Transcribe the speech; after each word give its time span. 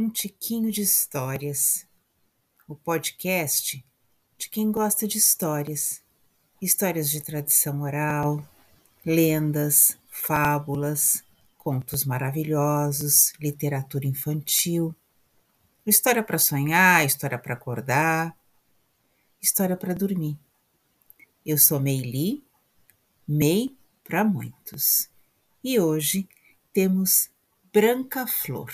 Um 0.00 0.08
Tiquinho 0.08 0.72
de 0.72 0.80
Histórias, 0.80 1.86
o 2.66 2.74
podcast 2.74 3.84
de 4.38 4.48
quem 4.48 4.72
gosta 4.72 5.06
de 5.06 5.18
histórias, 5.18 6.02
histórias 6.58 7.10
de 7.10 7.20
tradição 7.20 7.82
oral, 7.82 8.42
lendas, 9.04 9.98
fábulas, 10.08 11.22
contos 11.58 12.06
maravilhosos, 12.06 13.34
literatura 13.38 14.06
infantil, 14.06 14.96
história 15.84 16.22
para 16.22 16.38
sonhar, 16.38 17.04
história 17.04 17.38
para 17.38 17.52
acordar, 17.52 18.34
história 19.38 19.76
para 19.76 19.92
dormir. 19.92 20.38
Eu 21.44 21.58
sou 21.58 21.78
Meili, 21.78 22.42
Mei 23.28 23.76
para 24.02 24.24
muitos, 24.24 25.10
e 25.62 25.78
hoje 25.78 26.26
temos 26.72 27.28
Branca 27.70 28.26
Flor. 28.26 28.72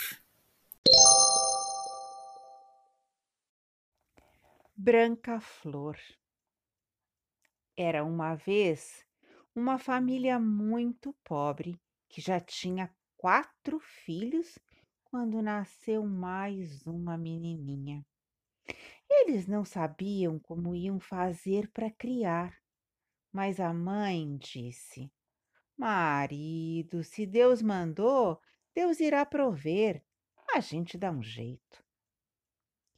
Branca 4.78 5.40
Flor. 5.40 5.96
Era 7.74 8.04
uma 8.04 8.34
vez 8.34 9.06
uma 9.54 9.78
família 9.78 10.38
muito 10.38 11.14
pobre 11.24 11.80
que 12.10 12.20
já 12.20 12.38
tinha 12.38 12.94
quatro 13.16 13.80
filhos 13.80 14.58
quando 15.04 15.40
nasceu 15.40 16.04
mais 16.04 16.86
uma 16.86 17.16
menininha. 17.16 18.04
Eles 19.08 19.46
não 19.46 19.64
sabiam 19.64 20.38
como 20.38 20.74
iam 20.74 21.00
fazer 21.00 21.70
para 21.70 21.90
criar, 21.90 22.54
mas 23.32 23.58
a 23.58 23.72
mãe 23.72 24.36
disse: 24.36 25.10
Marido, 25.74 27.02
se 27.02 27.24
Deus 27.24 27.62
mandou, 27.62 28.38
Deus 28.74 29.00
irá 29.00 29.24
prover. 29.24 30.04
A 30.54 30.60
gente 30.60 30.98
dá 30.98 31.10
um 31.10 31.22
jeito. 31.22 31.82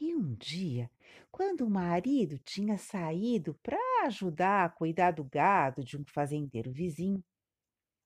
E 0.00 0.14
um 0.14 0.34
dia, 0.34 0.90
quando 1.30 1.62
o 1.62 1.70
marido 1.70 2.38
tinha 2.38 2.78
saído 2.78 3.54
para 3.62 3.78
ajudar 4.04 4.64
a 4.64 4.68
cuidar 4.68 5.12
do 5.12 5.24
gado 5.24 5.84
de 5.84 5.96
um 5.96 6.04
fazendeiro 6.04 6.72
vizinho, 6.72 7.24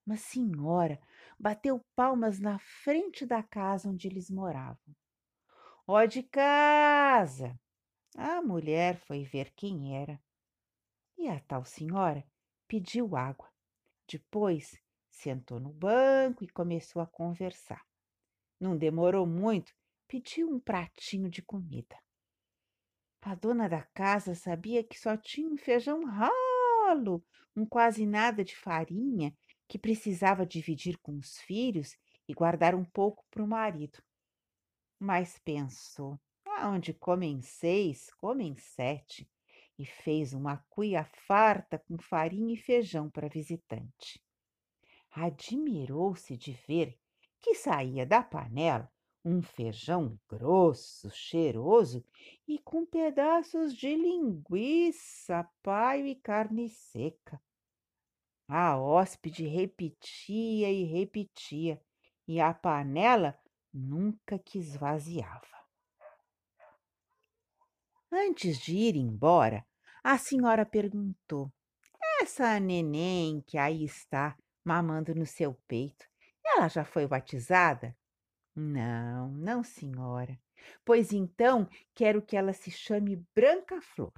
uma 0.06 0.16
senhora 0.16 1.00
bateu 1.38 1.84
palmas 1.94 2.40
na 2.40 2.58
frente 2.58 3.24
da 3.24 3.42
casa 3.42 3.88
onde 3.88 4.08
eles 4.08 4.30
moravam. 4.30 4.96
Ó 5.86 6.04
de 6.04 6.22
casa! 6.22 7.58
A 8.16 8.42
mulher 8.42 8.96
foi 8.96 9.24
ver 9.24 9.52
quem 9.54 9.96
era. 9.96 10.20
E 11.16 11.28
a 11.28 11.40
tal 11.40 11.64
senhora 11.64 12.24
pediu 12.66 13.16
água. 13.16 13.50
Depois 14.08 14.76
sentou 15.10 15.60
no 15.60 15.72
banco 15.72 16.44
e 16.44 16.48
começou 16.48 17.00
a 17.00 17.06
conversar. 17.06 17.82
Não 18.60 18.76
demorou 18.76 19.26
muito 19.26 19.72
pediu 20.12 20.50
um 20.50 20.60
pratinho 20.60 21.30
de 21.30 21.40
comida. 21.40 21.98
A 23.24 23.36
dona 23.36 23.68
da 23.68 23.82
casa 23.94 24.34
sabia 24.34 24.82
que 24.82 24.98
só 24.98 25.16
tinha 25.16 25.48
um 25.48 25.56
feijão 25.56 26.04
ralo, 26.04 27.24
um 27.56 27.64
quase 27.64 28.04
nada 28.04 28.44
de 28.44 28.56
farinha, 28.56 29.32
que 29.68 29.78
precisava 29.78 30.44
dividir 30.44 30.98
com 30.98 31.16
os 31.16 31.38
filhos 31.38 31.96
e 32.28 32.34
guardar 32.34 32.74
um 32.74 32.84
pouco 32.84 33.24
para 33.30 33.44
o 33.44 33.46
marido. 33.46 34.02
Mas 34.98 35.38
pensou, 35.38 36.20
aonde 36.44 36.92
comem 36.92 37.40
seis, 37.42 38.12
comem 38.14 38.56
sete, 38.56 39.30
e 39.78 39.86
fez 39.86 40.32
uma 40.32 40.56
cuia 40.68 41.04
farta 41.26 41.78
com 41.78 41.96
farinha 41.98 42.54
e 42.54 42.56
feijão 42.56 43.08
para 43.08 43.28
visitante. 43.28 44.20
Admirou-se 45.12 46.36
de 46.36 46.52
ver 46.66 46.98
que 47.40 47.54
saía 47.54 48.04
da 48.04 48.20
panela 48.20 48.91
um 49.24 49.40
feijão 49.40 50.18
grosso, 50.28 51.10
cheiroso 51.10 52.04
e 52.46 52.58
com 52.58 52.84
pedaços 52.84 53.74
de 53.74 53.94
linguiça, 53.94 55.48
paio 55.62 56.06
e 56.06 56.14
carne 56.14 56.68
seca. 56.68 57.40
A 58.48 58.76
hóspede 58.76 59.46
repetia 59.46 60.70
e 60.70 60.84
repetia, 60.84 61.80
e 62.26 62.40
a 62.40 62.52
panela 62.52 63.38
nunca 63.72 64.38
que 64.38 64.58
esvaziava. 64.58 65.46
Antes 68.10 68.58
de 68.58 68.76
ir 68.76 68.96
embora, 68.96 69.64
a 70.04 70.18
senhora 70.18 70.66
perguntou: 70.66 71.50
Essa 72.20 72.60
neném 72.60 73.40
que 73.46 73.56
aí 73.56 73.84
está 73.84 74.36
mamando 74.64 75.14
no 75.14 75.24
seu 75.24 75.54
peito, 75.66 76.06
ela 76.44 76.68
já 76.68 76.84
foi 76.84 77.06
batizada? 77.06 77.96
Não, 78.54 79.30
não, 79.32 79.62
senhora. 79.64 80.38
Pois 80.84 81.12
então 81.12 81.68
quero 81.94 82.22
que 82.22 82.36
ela 82.36 82.52
se 82.52 82.70
chame 82.70 83.24
Branca 83.34 83.80
Flor. 83.80 84.12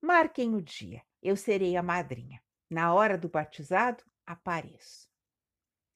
Marquem 0.00 0.54
o 0.54 0.62
dia, 0.62 1.02
eu 1.22 1.36
serei 1.36 1.76
a 1.76 1.82
madrinha. 1.82 2.40
Na 2.70 2.94
hora 2.94 3.18
do 3.18 3.28
batizado, 3.28 4.04
apareço. 4.24 5.08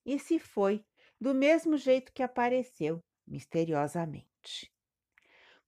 E 0.04 0.18
se 0.18 0.38
foi, 0.38 0.84
do 1.20 1.34
mesmo 1.34 1.76
jeito 1.76 2.12
que 2.12 2.22
apareceu, 2.22 3.02
misteriosamente. 3.26 4.72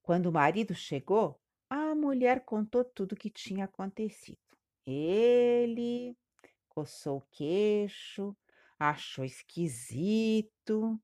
Quando 0.01 0.27
o 0.27 0.31
marido 0.31 0.73
chegou, 0.75 1.39
a 1.69 1.95
mulher 1.95 2.43
contou 2.43 2.83
tudo 2.83 3.13
o 3.13 3.15
que 3.15 3.29
tinha 3.29 3.65
acontecido. 3.65 4.37
Ele 4.85 6.17
coçou 6.67 7.17
o 7.19 7.27
queixo, 7.31 8.35
achou 8.77 9.23
esquisito, 9.23 10.99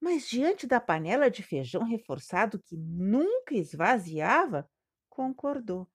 mas 0.00 0.28
diante 0.28 0.66
da 0.66 0.80
panela 0.80 1.30
de 1.30 1.42
feijão 1.42 1.84
reforçado 1.84 2.58
que 2.58 2.76
nunca 2.76 3.54
esvaziava, 3.54 4.68
concordou. 5.08 5.88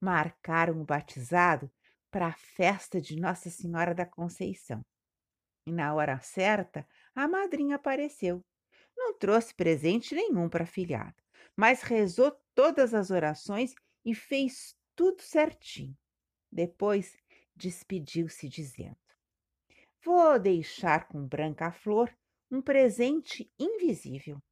Marcaram 0.00 0.80
o 0.80 0.84
batizado 0.84 1.70
para 2.10 2.28
a 2.28 2.32
festa 2.32 3.00
de 3.00 3.16
Nossa 3.16 3.50
Senhora 3.50 3.94
da 3.94 4.06
Conceição. 4.06 4.84
E 5.66 5.72
na 5.72 5.94
hora 5.94 6.18
certa, 6.20 6.86
a 7.14 7.28
madrinha 7.28 7.76
apareceu. 7.76 8.42
Não 8.96 9.16
trouxe 9.16 9.54
presente 9.54 10.14
nenhum 10.14 10.48
para 10.48 10.64
a 10.64 10.66
filhada, 10.66 11.14
mas 11.54 11.82
rezou 11.82 12.32
todas 12.54 12.94
as 12.94 13.10
orações 13.10 13.74
e 14.04 14.14
fez 14.14 14.74
tudo 14.96 15.22
certinho. 15.22 15.96
Depois 16.50 17.16
despediu-se 17.54 18.48
dizendo: 18.48 18.96
Vou 20.02 20.38
deixar 20.38 21.06
com 21.06 21.26
Branca 21.26 21.70
Flor 21.70 22.10
um 22.50 22.60
presente 22.62 23.50
invisível. 23.58 24.42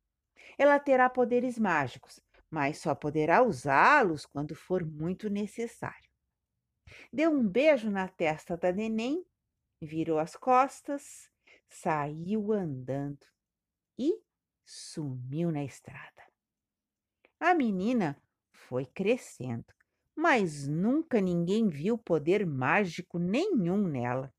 Ela 0.58 0.78
terá 0.78 1.08
poderes 1.08 1.58
mágicos, 1.58 2.20
mas 2.50 2.78
só 2.78 2.94
poderá 2.94 3.42
usá-los 3.42 4.24
quando 4.24 4.54
for 4.54 4.84
muito 4.84 5.28
necessário. 5.28 6.10
Deu 7.12 7.30
um 7.30 7.46
beijo 7.46 7.90
na 7.90 8.08
testa 8.08 8.56
da 8.56 8.72
neném, 8.72 9.24
virou 9.80 10.18
as 10.18 10.36
costas, 10.36 11.30
saiu 11.68 12.52
andando 12.52 13.26
e 13.98 14.20
sumiu 14.64 15.50
na 15.50 15.64
estrada. 15.64 16.22
A 17.38 17.54
menina 17.54 18.20
foi 18.52 18.86
crescendo, 18.86 19.72
mas 20.14 20.66
nunca 20.66 21.20
ninguém 21.20 21.68
viu 21.68 21.98
poder 21.98 22.46
mágico 22.46 23.18
nenhum 23.18 23.86
nela. 23.86 24.32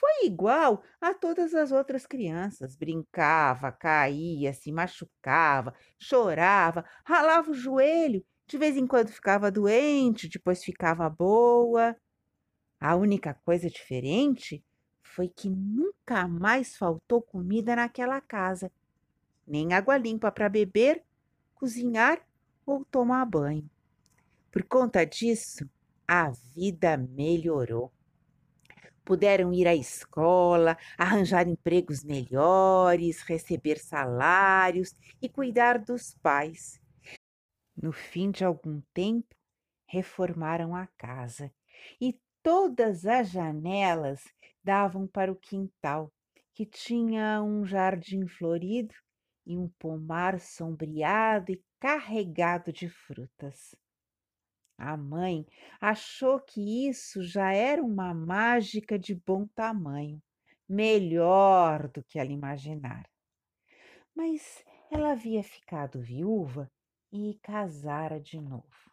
Foi 0.00 0.26
igual 0.26 0.82
a 1.00 1.14
todas 1.14 1.54
as 1.54 1.70
outras 1.70 2.04
crianças. 2.04 2.76
Brincava, 2.76 3.70
caía, 3.70 4.52
se 4.52 4.72
machucava, 4.72 5.72
chorava, 5.98 6.84
ralava 7.04 7.50
o 7.50 7.54
joelho, 7.54 8.24
de 8.46 8.58
vez 8.58 8.76
em 8.76 8.86
quando 8.86 9.08
ficava 9.08 9.50
doente, 9.50 10.28
depois 10.28 10.64
ficava 10.64 11.08
boa. 11.08 11.96
A 12.80 12.96
única 12.96 13.34
coisa 13.44 13.68
diferente 13.70 14.64
foi 15.02 15.28
que 15.28 15.48
nunca 15.48 16.26
mais 16.26 16.76
faltou 16.76 17.22
comida 17.22 17.76
naquela 17.76 18.20
casa, 18.20 18.70
nem 19.46 19.72
água 19.72 19.96
limpa 19.96 20.32
para 20.32 20.48
beber, 20.48 21.04
cozinhar 21.54 22.20
ou 22.66 22.84
tomar 22.84 23.24
banho. 23.26 23.70
Por 24.50 24.64
conta 24.64 25.04
disso, 25.06 25.68
a 26.06 26.30
vida 26.30 26.96
melhorou 26.96 27.92
puderam 29.04 29.52
ir 29.52 29.66
à 29.68 29.74
escola, 29.74 30.76
arranjar 30.96 31.46
empregos 31.46 32.02
melhores, 32.02 33.22
receber 33.22 33.78
salários 33.78 34.94
e 35.20 35.28
cuidar 35.28 35.78
dos 35.78 36.14
pais. 36.22 36.80
No 37.76 37.92
fim 37.92 38.30
de 38.30 38.44
algum 38.44 38.80
tempo, 38.92 39.34
reformaram 39.86 40.74
a 40.74 40.86
casa 40.98 41.52
e 42.00 42.18
todas 42.42 43.06
as 43.06 43.30
janelas 43.30 44.24
davam 44.62 45.06
para 45.06 45.30
o 45.30 45.36
quintal, 45.36 46.12
que 46.54 46.64
tinha 46.64 47.42
um 47.42 47.64
jardim 47.64 48.26
florido 48.26 48.94
e 49.46 49.58
um 49.58 49.68
pomar 49.78 50.40
sombreado 50.40 51.52
e 51.52 51.62
carregado 51.78 52.72
de 52.72 52.88
frutas. 52.88 53.74
A 54.76 54.96
mãe 54.96 55.46
achou 55.80 56.40
que 56.40 56.88
isso 56.88 57.22
já 57.22 57.52
era 57.52 57.82
uma 57.82 58.12
mágica 58.12 58.98
de 58.98 59.14
bom 59.14 59.46
tamanho, 59.54 60.22
melhor 60.68 61.88
do 61.88 62.02
que 62.02 62.18
ela 62.18 62.32
imaginara. 62.32 63.08
Mas 64.14 64.64
Ela 64.94 65.10
havia 65.10 65.42
ficado 65.42 66.00
viúva 66.00 66.70
e 67.10 67.36
casara 67.42 68.20
de 68.20 68.40
novo. 68.40 68.92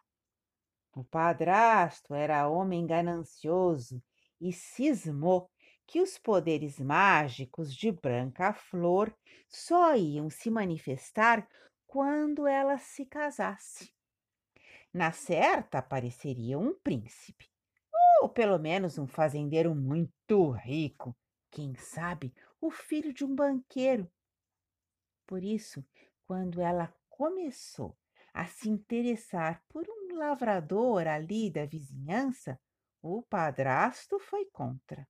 O 0.96 1.04
padrasto 1.04 2.12
era 2.12 2.48
homem 2.48 2.84
ganancioso 2.84 4.02
e 4.40 4.52
cismou 4.52 5.48
que 5.86 6.00
os 6.00 6.18
poderes 6.18 6.80
mágicos 6.80 7.72
de 7.72 7.92
Branca 7.92 8.52
Flor 8.52 9.14
só 9.48 9.94
iam 9.94 10.28
se 10.28 10.50
manifestar 10.50 11.46
quando 11.86 12.48
ela 12.48 12.78
se 12.78 13.06
casasse. 13.06 13.92
Na 14.92 15.10
certa, 15.10 15.78
apareceria 15.78 16.58
um 16.58 16.74
príncipe, 16.74 17.48
ou 18.20 18.28
pelo 18.28 18.58
menos 18.58 18.98
um 18.98 19.06
fazendeiro 19.06 19.74
muito 19.74 20.50
rico, 20.50 21.16
quem 21.50 21.74
sabe 21.74 22.34
o 22.60 22.70
filho 22.70 23.12
de 23.12 23.24
um 23.24 23.34
banqueiro. 23.34 24.10
Por 25.26 25.42
isso, 25.42 25.82
quando 26.26 26.60
ela 26.60 26.92
começou 27.08 27.96
a 28.34 28.46
se 28.46 28.68
interessar 28.68 29.62
por 29.68 29.86
um 29.88 30.16
lavrador 30.18 31.06
ali 31.06 31.50
da 31.50 31.64
vizinhança, 31.64 32.60
o 33.00 33.22
padrasto 33.22 34.18
foi 34.18 34.44
contra. 34.46 35.08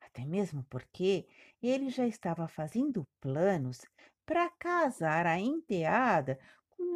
Até 0.00 0.24
mesmo 0.24 0.64
porque 0.70 1.26
ele 1.60 1.90
já 1.90 2.06
estava 2.06 2.46
fazendo 2.46 3.06
planos 3.20 3.84
para 4.24 4.48
casar 4.50 5.26
a 5.26 5.38
enteada 5.38 6.38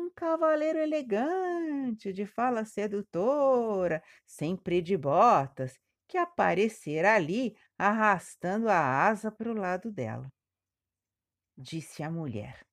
um 0.08 0.10
cavaleiro 0.14 0.78
elegante, 0.78 2.12
de 2.12 2.24
fala 2.24 2.64
sedutora, 2.64 4.02
sempre 4.26 4.80
de 4.80 4.96
botas, 4.96 5.78
que 6.08 6.16
aparecera 6.16 7.14
ali 7.14 7.54
arrastando 7.76 8.70
a 8.70 9.06
asa 9.06 9.30
para 9.30 9.50
o 9.50 9.54
lado 9.54 9.92
dela. 9.92 10.32
Disse 11.56 12.02
a 12.02 12.10
mulher: 12.10 12.64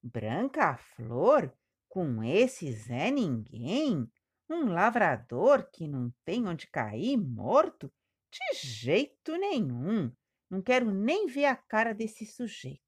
Branca 0.00 0.76
Flor, 0.76 1.52
com 1.88 2.22
esse 2.22 2.70
Zé 2.72 3.10
Ninguém, 3.10 4.08
um 4.48 4.66
lavrador 4.66 5.68
que 5.72 5.88
não 5.88 6.12
tem 6.24 6.46
onde 6.46 6.68
cair 6.68 7.16
morto? 7.16 7.92
De 8.30 8.58
jeito 8.58 9.36
nenhum. 9.36 10.12
Não 10.48 10.62
quero 10.62 10.92
nem 10.92 11.26
ver 11.26 11.46
a 11.46 11.56
cara 11.56 11.92
desse 11.92 12.24
sujeito. 12.24 12.80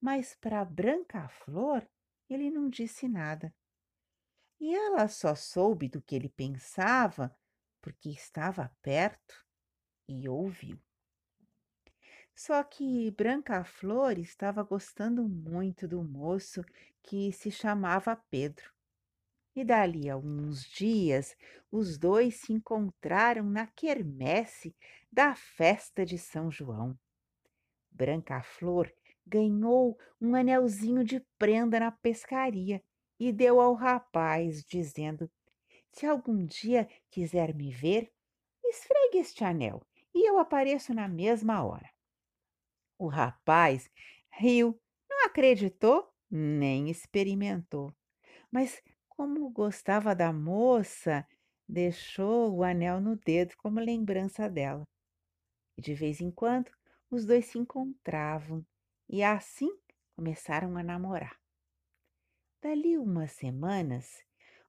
Mas 0.00 0.36
para 0.40 0.64
Branca 0.64 1.26
Flor, 1.28 1.84
ele 2.28 2.50
não 2.50 2.68
disse 2.68 3.08
nada. 3.08 3.54
E 4.60 4.74
ela 4.74 5.08
só 5.08 5.34
soube 5.34 5.88
do 5.88 6.00
que 6.00 6.14
ele 6.14 6.28
pensava 6.28 7.34
porque 7.80 8.08
estava 8.08 8.74
perto 8.80 9.44
e 10.08 10.28
ouviu. 10.28 10.80
Só 12.34 12.62
que 12.64 13.10
Branca 13.12 13.62
Flor 13.62 14.18
estava 14.18 14.62
gostando 14.62 15.28
muito 15.28 15.86
do 15.86 16.02
moço 16.02 16.64
que 17.02 17.30
se 17.32 17.50
chamava 17.50 18.16
Pedro. 18.30 18.72
E 19.54 19.64
dali 19.64 20.10
a 20.10 20.14
alguns 20.14 20.64
dias, 20.64 21.36
os 21.70 21.96
dois 21.96 22.40
se 22.40 22.52
encontraram 22.52 23.44
na 23.44 23.68
quermesse 23.68 24.74
da 25.12 25.36
festa 25.36 26.04
de 26.04 26.18
São 26.18 26.50
João. 26.50 26.98
Branca 27.88 28.42
Flor 28.42 28.92
ganhou 29.26 29.98
um 30.20 30.34
anelzinho 30.34 31.04
de 31.04 31.20
prenda 31.38 31.80
na 31.80 31.90
pescaria 31.90 32.82
e 33.18 33.32
deu 33.32 33.60
ao 33.60 33.74
rapaz, 33.74 34.64
dizendo: 34.64 35.30
Se 35.92 36.06
algum 36.06 36.44
dia 36.44 36.88
quiser 37.10 37.54
me 37.54 37.72
ver, 37.72 38.12
esfregue 38.64 39.18
este 39.18 39.44
anel 39.44 39.82
e 40.14 40.28
eu 40.28 40.38
apareço 40.38 40.94
na 40.94 41.08
mesma 41.08 41.64
hora. 41.64 41.90
O 42.98 43.08
rapaz 43.08 43.90
riu, 44.30 44.80
não 45.08 45.26
acreditou, 45.26 46.12
nem 46.30 46.90
experimentou. 46.90 47.92
Mas, 48.50 48.80
como 49.08 49.50
gostava 49.50 50.14
da 50.14 50.32
moça, 50.32 51.26
deixou 51.68 52.54
o 52.54 52.62
anel 52.62 53.00
no 53.00 53.16
dedo 53.16 53.54
como 53.56 53.80
lembrança 53.80 54.48
dela. 54.48 54.86
E 55.76 55.82
de 55.82 55.94
vez 55.94 56.20
em 56.20 56.30
quando 56.30 56.70
os 57.10 57.26
dois 57.26 57.46
se 57.46 57.58
encontravam 57.58 58.64
e 59.14 59.22
assim 59.22 59.70
começaram 60.16 60.76
a 60.76 60.82
namorar. 60.82 61.38
Dali 62.60 62.98
umas 62.98 63.30
semanas, 63.30 64.24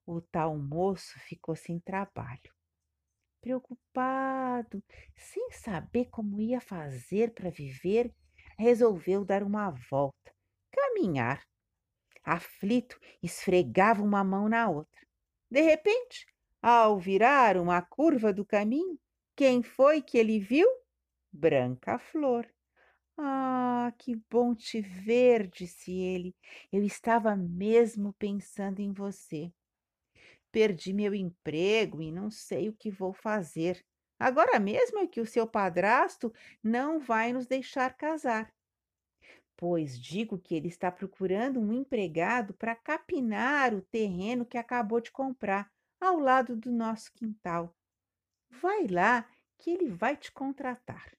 o 0.06 0.22
tal 0.22 0.56
moço 0.56 1.18
ficou 1.22 1.56
sem 1.56 1.80
trabalho. 1.80 2.54
Preocupado, 3.42 4.84
sem 5.16 5.50
saber 5.52 6.12
como 6.12 6.40
ia 6.40 6.62
fazer 6.62 7.34
para 7.34 7.50
viver, 7.50 8.14
resolveu 8.56 9.26
dar 9.26 9.42
uma 9.42 9.72
volta, 9.90 10.32
caminhar. 10.72 11.44
Aflito, 12.24 13.00
esfregava 13.24 14.04
uma 14.04 14.24
mão 14.24 14.48
na 14.48 14.70
outra. 14.70 15.02
De 15.50 15.62
repente, 15.62 16.24
ao 16.62 17.00
virar 17.00 17.58
uma 17.58 17.82
curva 17.82 18.32
do 18.32 18.46
caminho, 18.46 19.00
quem 19.36 19.64
foi 19.64 20.04
que 20.04 20.20
ele 20.20 20.40
viu? 20.40 20.70
Branca 21.34 21.98
Flor. 21.98 22.48
Ah, 23.18 23.94
que 23.98 24.16
bom 24.30 24.54
te 24.54 24.82
ver, 24.82 25.48
disse 25.48 25.92
ele. 25.92 26.36
Eu 26.72 26.84
estava 26.84 27.36
mesmo 27.36 28.14
pensando 28.14 28.80
em 28.80 28.92
você. 28.92 29.52
Perdi 30.52 30.94
meu 30.94 31.14
emprego 31.14 32.02
e 32.02 32.12
não 32.12 32.30
sei 32.30 32.70
o 32.70 32.74
que 32.74 32.92
vou 32.92 33.14
fazer. 33.14 33.86
Agora 34.20 34.60
mesmo 34.60 35.00
é 35.00 35.08
que 35.08 35.22
o 35.22 35.26
seu 35.26 35.48
padrasto 35.48 36.34
não 36.64 37.00
vai 37.00 37.34
nos 37.34 37.48
deixar 37.48 37.96
casar. 37.96 38.54
Pois 39.58 40.00
digo 40.00 40.38
que 40.38 40.56
ele 40.56 40.68
está 40.68 40.92
procurando 40.92 41.60
um 41.60 41.72
empregado 41.72 42.54
para 42.54 42.76
capinar 42.76 43.74
o 43.74 43.82
terreno 43.82 44.46
que 44.46 44.58
acabou 44.58 45.00
de 45.00 45.12
comprar 45.12 45.72
ao 46.00 46.20
lado 46.20 46.56
do 46.56 46.72
nosso 46.72 47.12
quintal. 47.14 47.74
Vai 48.50 48.88
lá 48.88 49.30
que 49.58 49.70
ele 49.70 49.90
vai 49.90 50.18
te 50.18 50.32
contratar. 50.32 51.16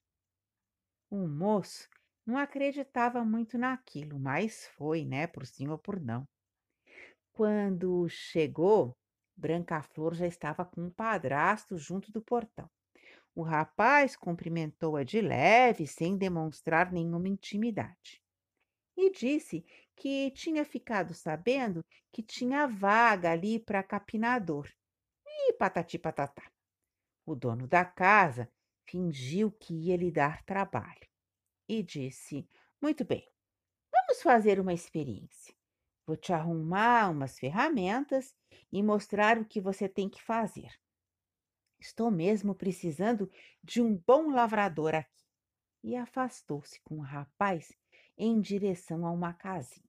O 1.09 1.27
moço 1.27 1.87
não 2.25 2.37
acreditava 2.37 3.23
muito 3.23 3.57
naquilo, 3.57 4.19
mas 4.19 4.67
foi, 4.75 5.05
né, 5.05 5.25
por 5.27 5.45
sim 5.45 5.69
ou 5.69 5.77
por 5.77 5.99
não. 6.01 6.25
Quando 7.31 8.09
chegou, 8.09 8.97
Branca 9.35 9.81
Flor 9.81 10.13
já 10.13 10.27
estava 10.27 10.65
com 10.65 10.87
o 10.87 10.91
padrasto 10.91 11.77
junto 11.77 12.11
do 12.11 12.21
portão. 12.21 12.69
O 13.33 13.43
rapaz 13.43 14.15
cumprimentou-a 14.15 15.03
de 15.03 15.21
leve, 15.21 15.85
sem 15.85 16.17
demonstrar 16.17 16.91
nenhuma 16.91 17.29
intimidade. 17.29 18.19
E 18.97 19.11
disse 19.11 19.63
que 19.95 20.31
tinha 20.31 20.65
ficado 20.65 21.13
sabendo 21.13 21.85
que 22.11 22.23
tinha 22.23 22.67
vaga 22.67 23.31
ali 23.31 23.59
para 23.59 23.83
capinador. 23.83 24.67
E 25.25 25.53
patati 25.53 25.99
patatá. 25.99 26.51
O 27.25 27.35
dono 27.35 27.67
da 27.67 27.85
casa 27.85 28.49
fingiu 28.87 29.51
que 29.51 29.73
ia 29.73 29.97
lhe 29.97 30.09
dar 30.09 30.43
trabalho 30.43 31.07
e 31.67 31.83
disse: 31.83 32.49
Muito 32.81 33.03
bem, 33.03 33.29
vamos 33.91 34.21
fazer 34.21 34.59
uma 34.59 34.73
experiência. 34.73 35.53
Vou 36.05 36.15
te 36.15 36.31
arrumar 36.31 37.11
umas 37.11 37.37
ferramentas 37.37 38.33
e 38.71 38.81
mostrar 38.81 39.37
o 39.37 39.45
que 39.45 39.59
você 39.59 39.89
tem 39.89 40.09
que 40.09 40.23
fazer. 40.23 40.71
Estou 41.79 42.09
mesmo 42.09 42.55
precisando 42.55 43.29
de 43.61 43.81
um 43.81 43.95
bom 43.95 44.31
lavrador 44.31 44.95
aqui. 44.95 45.25
E 45.83 45.95
afastou-se 45.95 46.81
com 46.81 46.97
o 46.97 47.03
rapaz 47.03 47.71
em 48.17 48.39
direção 48.41 49.05
a 49.05 49.11
uma 49.11 49.33
casinha. 49.33 49.85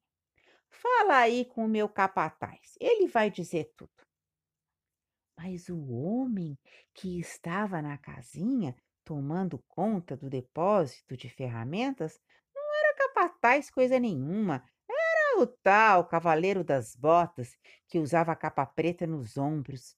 Fala 0.68 1.18
aí 1.18 1.44
com 1.44 1.64
o 1.64 1.68
meu 1.68 1.88
capataz, 1.88 2.76
ele 2.78 3.06
vai 3.06 3.30
dizer 3.30 3.72
tudo. 3.76 3.90
Mas 5.36 5.68
o 5.68 5.92
homem 5.92 6.58
que 6.92 7.18
estava 7.18 7.80
na 7.80 7.96
casinha 7.96 8.76
tomando 9.08 9.64
conta 9.66 10.14
do 10.14 10.28
depósito 10.28 11.16
de 11.16 11.30
ferramentas, 11.30 12.20
não 12.54 12.62
era 12.78 12.94
capataz 12.94 13.70
coisa 13.70 13.98
nenhuma. 13.98 14.62
Era 14.86 15.40
o 15.40 15.46
tal 15.46 16.06
cavaleiro 16.06 16.62
das 16.62 16.94
botas 16.94 17.56
que 17.88 17.98
usava 17.98 18.32
a 18.32 18.36
capa 18.36 18.66
preta 18.66 19.06
nos 19.06 19.38
ombros. 19.38 19.96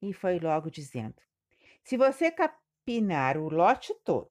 E 0.00 0.12
foi 0.12 0.38
logo 0.38 0.70
dizendo: 0.70 1.16
Se 1.82 1.96
você 1.96 2.30
capinar 2.30 3.36
o 3.36 3.48
lote 3.48 3.92
todo, 4.04 4.30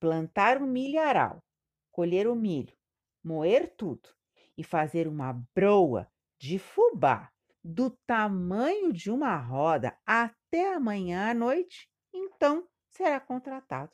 plantar 0.00 0.62
um 0.62 0.66
milharal, 0.66 1.44
colher 1.92 2.26
o 2.26 2.34
milho, 2.34 2.74
moer 3.22 3.70
tudo 3.76 4.08
e 4.56 4.64
fazer 4.64 5.06
uma 5.06 5.34
broa 5.54 6.10
de 6.40 6.58
fubá 6.58 7.30
do 7.62 7.90
tamanho 8.06 8.94
de 8.94 9.10
uma 9.10 9.36
roda 9.36 9.94
até 10.06 10.72
amanhã 10.72 11.32
à 11.32 11.34
noite, 11.34 11.86
então 12.14 12.66
será 12.96 13.20
contratado. 13.20 13.92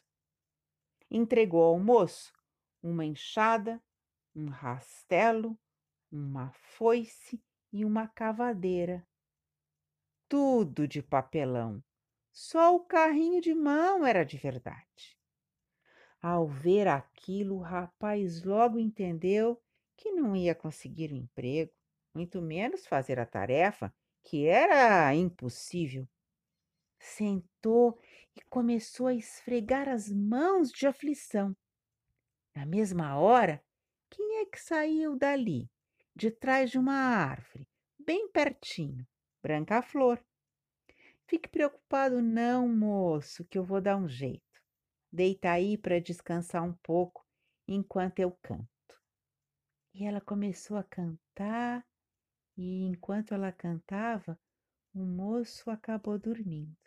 Entregou 1.10 1.64
ao 1.64 1.78
moço 1.78 2.32
uma 2.82 3.04
enxada, 3.04 3.82
um 4.34 4.48
rastelo, 4.48 5.58
uma 6.10 6.52
foice 6.52 7.42
e 7.72 7.84
uma 7.84 8.06
cavadeira. 8.06 9.06
Tudo 10.28 10.86
de 10.86 11.02
papelão. 11.02 11.82
Só 12.30 12.74
o 12.74 12.80
carrinho 12.80 13.40
de 13.40 13.52
mão 13.54 14.06
era 14.06 14.24
de 14.24 14.38
verdade. 14.38 15.18
Ao 16.20 16.46
ver 16.46 16.86
aquilo, 16.86 17.56
o 17.56 17.62
rapaz 17.62 18.42
logo 18.42 18.78
entendeu 18.78 19.60
que 19.96 20.12
não 20.12 20.34
ia 20.34 20.54
conseguir 20.54 21.12
um 21.12 21.16
emprego, 21.16 21.72
muito 22.14 22.40
menos 22.40 22.86
fazer 22.86 23.18
a 23.18 23.26
tarefa, 23.26 23.92
que 24.22 24.46
era 24.46 25.14
impossível. 25.14 26.08
Sentou 26.98 27.98
e 28.36 28.40
começou 28.42 29.06
a 29.06 29.14
esfregar 29.14 29.88
as 29.88 30.08
mãos 30.10 30.70
de 30.70 30.86
aflição. 30.86 31.56
Na 32.54 32.66
mesma 32.66 33.18
hora, 33.18 33.62
quem 34.10 34.40
é 34.40 34.46
que 34.46 34.60
saiu 34.60 35.16
dali, 35.16 35.70
de 36.14 36.30
trás 36.30 36.70
de 36.70 36.78
uma 36.78 36.94
árvore, 36.94 37.68
bem 37.98 38.28
pertinho? 38.30 39.06
Branca 39.42 39.82
Flor. 39.82 40.22
Fique 41.26 41.48
preocupado 41.48 42.20
não, 42.20 42.68
moço, 42.68 43.44
que 43.46 43.58
eu 43.58 43.64
vou 43.64 43.80
dar 43.80 43.96
um 43.96 44.08
jeito. 44.08 44.62
Deita 45.10 45.50
aí 45.50 45.76
para 45.76 46.00
descansar 46.00 46.62
um 46.62 46.74
pouco 46.74 47.26
enquanto 47.66 48.20
eu 48.20 48.30
canto. 48.42 48.68
E 49.94 50.04
ela 50.04 50.20
começou 50.20 50.76
a 50.76 50.84
cantar, 50.84 51.86
e 52.56 52.84
enquanto 52.84 53.34
ela 53.34 53.50
cantava, 53.50 54.38
o 54.94 55.04
moço 55.04 55.70
acabou 55.70 56.18
dormindo. 56.18 56.81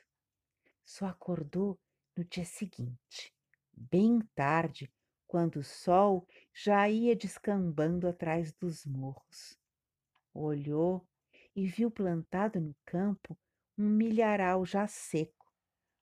Só 0.86 1.08
acordou 1.08 1.80
no 2.16 2.24
dia 2.24 2.46
seguinte, 2.46 3.34
bem 3.74 4.20
tarde, 4.36 4.90
quando 5.28 5.58
o 5.58 5.64
sol 5.64 6.28
já 6.54 6.88
ia 6.88 7.16
descambando 7.16 8.08
atrás 8.08 8.54
dos 8.54 8.86
morros. 8.86 9.60
Olhou 10.34 11.06
e 11.56 11.66
viu 11.66 11.90
plantado 11.90 12.62
no 12.62 12.76
campo 12.86 13.38
um 13.78 13.90
milharal 13.90 14.66
já 14.66 14.88
seco, 14.88 15.52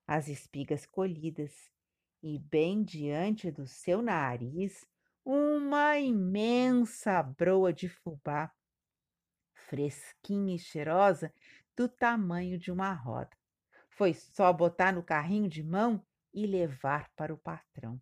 as 0.06 0.28
espigas 0.28 0.86
colhidas, 0.86 1.72
e 2.22 2.38
bem 2.38 2.82
diante 2.82 3.50
do 3.50 3.66
seu 3.66 4.00
nariz 4.02 4.86
uma 5.24 5.98
imensa 5.98 7.22
broa 7.22 7.72
de 7.72 7.88
fubá, 7.88 8.52
fresquinha 9.54 10.54
e 10.54 10.58
cheirosa, 10.58 11.32
do 11.74 11.88
tamanho 11.88 12.58
de 12.58 12.70
uma 12.70 12.92
roda. 12.92 13.36
Foi 13.96 14.12
só 14.12 14.52
botar 14.52 14.92
no 14.92 15.02
carrinho 15.02 15.48
de 15.48 15.62
mão 15.62 16.04
e 16.32 16.46
levar 16.46 17.10
para 17.14 17.32
o 17.32 17.38
patrão. 17.38 18.00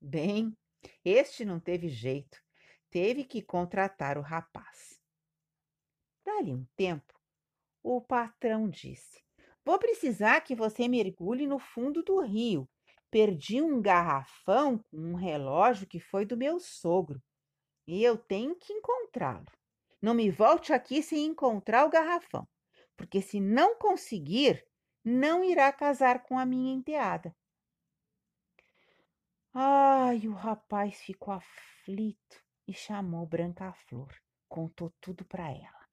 Bem, 0.00 0.56
este 1.04 1.44
não 1.44 1.60
teve 1.60 1.88
jeito, 1.88 2.42
teve 2.90 3.24
que 3.24 3.42
contratar 3.42 4.16
o 4.16 4.22
rapaz. 4.22 5.00
Dali 6.24 6.52
um 6.52 6.66
tempo, 6.74 7.14
o 7.82 8.00
patrão 8.00 8.68
disse: 8.68 9.22
Vou 9.64 9.78
precisar 9.78 10.40
que 10.40 10.54
você 10.54 10.88
mergulhe 10.88 11.46
no 11.46 11.58
fundo 11.58 12.02
do 12.02 12.20
rio. 12.20 12.68
Perdi 13.10 13.60
um 13.60 13.80
garrafão 13.80 14.78
com 14.78 14.96
um 14.96 15.14
relógio 15.14 15.86
que 15.86 16.00
foi 16.00 16.24
do 16.24 16.36
meu 16.36 16.58
sogro 16.58 17.22
e 17.86 18.02
eu 18.02 18.16
tenho 18.16 18.56
que 18.56 18.72
encontrá-lo. 18.72 19.46
Não 20.02 20.14
me 20.14 20.30
volte 20.30 20.72
aqui 20.72 21.02
sem 21.02 21.26
encontrar 21.26 21.84
o 21.84 21.90
garrafão, 21.90 22.46
porque 22.96 23.22
se 23.22 23.40
não 23.40 23.76
conseguir, 23.76 24.64
não 25.08 25.44
irá 25.44 25.72
casar 25.72 26.24
com 26.24 26.36
a 26.36 26.44
minha 26.44 26.74
enteada. 26.74 27.32
Ai, 29.54 30.26
o 30.26 30.32
rapaz 30.32 31.00
ficou 31.00 31.32
aflito 31.32 32.44
e 32.66 32.74
chamou 32.74 33.24
Branca 33.24 33.72
Flor. 33.72 34.12
Contou 34.48 34.92
tudo 35.00 35.24
para 35.24 35.48
ela. 35.48 35.86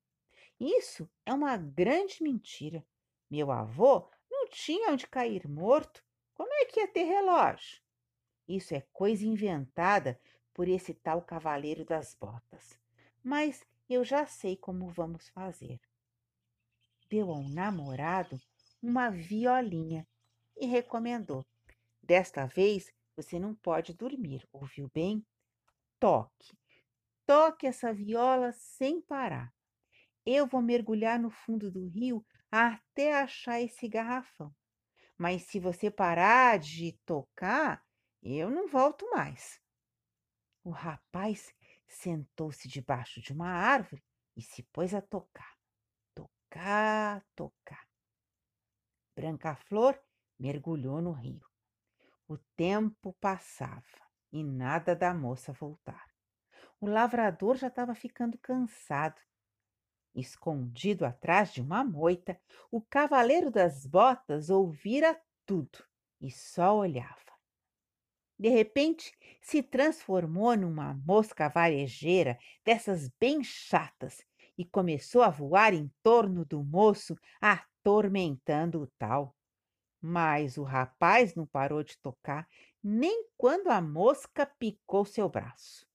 Isso 0.59 1.07
é 1.27 1.31
uma 1.31 1.55
grande 1.55 2.23
mentira. 2.23 2.83
Meu 3.29 3.51
avô 3.51 4.09
não 4.31 4.47
tinha 4.47 4.91
onde 4.91 5.05
cair 5.05 5.47
morto. 5.47 6.03
Como 6.33 6.51
é 6.51 6.65
que 6.65 6.79
ia 6.79 6.87
ter 6.87 7.03
relógio? 7.03 7.83
Isso 8.47 8.73
é 8.73 8.81
coisa 8.91 9.23
inventada 9.23 10.19
por 10.55 10.67
esse 10.67 10.91
tal 10.91 11.21
cavaleiro 11.21 11.85
das 11.85 12.15
botas. 12.15 12.79
Mas 13.23 13.63
eu 13.87 14.03
já 14.03 14.25
sei 14.25 14.57
como 14.57 14.89
vamos 14.89 15.29
fazer. 15.29 15.79
Deu 17.07 17.29
ao 17.29 17.43
namorado 17.43 18.41
uma 18.83 19.09
violinha 19.09 20.05
e 20.57 20.65
recomendou: 20.65 21.45
Desta 22.01 22.45
vez 22.45 22.91
você 23.15 23.39
não 23.39 23.55
pode 23.55 23.93
dormir, 23.93 24.45
ouviu 24.51 24.91
bem? 24.93 25.25
Toque, 25.99 26.51
toque 27.25 27.65
essa 27.65 27.93
viola 27.93 28.51
sem 28.51 29.01
parar. 29.01 29.53
Eu 30.25 30.45
vou 30.45 30.61
mergulhar 30.61 31.17
no 31.17 31.29
fundo 31.29 31.71
do 31.71 31.87
rio 31.87 32.25
até 32.51 33.21
achar 33.21 33.61
esse 33.61 33.87
garrafão. 33.87 34.53
Mas 35.17 35.43
se 35.43 35.59
você 35.59 35.89
parar 35.89 36.59
de 36.59 36.93
tocar, 37.05 37.81
eu 38.21 38.49
não 38.49 38.67
volto 38.67 39.09
mais. 39.11 39.61
O 40.63 40.71
rapaz 40.71 41.53
sentou-se 41.87 42.67
debaixo 42.67 43.21
de 43.21 43.31
uma 43.31 43.49
árvore 43.49 44.03
e 44.35 44.41
se 44.41 44.63
pôs 44.63 44.93
a 44.93 45.01
tocar. 45.01 45.57
Tocar, 46.15 47.23
tocar. 47.35 47.92
Branca 49.15 49.55
Flor 49.55 49.99
mergulhou 50.39 51.01
no 51.01 51.11
rio. 51.11 51.45
O 52.27 52.37
tempo 52.55 53.13
passava 53.19 53.83
e 54.31 54.43
nada 54.43 54.95
da 54.95 55.13
moça 55.13 55.53
voltar. 55.53 56.05
O 56.79 56.87
lavrador 56.87 57.55
já 57.55 57.67
estava 57.67 57.93
ficando 57.93 58.37
cansado. 58.37 59.21
Escondido 60.15 61.05
atrás 61.05 61.53
de 61.53 61.61
uma 61.61 61.83
moita, 61.83 62.39
o 62.71 62.81
cavaleiro 62.81 63.49
das 63.49 63.85
botas 63.85 64.49
ouvira 64.49 65.19
tudo 65.45 65.83
e 66.19 66.29
só 66.31 66.75
olhava. 66.75 67.23
De 68.37 68.49
repente, 68.49 69.17
se 69.41 69.63
transformou 69.63 70.57
numa 70.57 70.93
mosca 70.93 71.47
varejeira, 71.47 72.37
dessas 72.65 73.09
bem 73.19 73.43
chatas, 73.43 74.23
e 74.57 74.65
começou 74.65 75.21
a 75.21 75.29
voar 75.29 75.73
em 75.73 75.91
torno 76.03 76.43
do 76.45 76.63
moço, 76.63 77.15
atormentando 77.83 78.81
o 78.81 78.87
tal. 78.97 79.35
Mas 80.01 80.57
o 80.57 80.63
rapaz 80.63 81.35
não 81.35 81.45
parou 81.45 81.83
de 81.83 81.97
tocar 81.97 82.47
nem 82.81 83.27
quando 83.37 83.69
a 83.69 83.81
mosca 83.81 84.45
picou 84.45 85.05
seu 85.05 85.29
braço. 85.29 85.87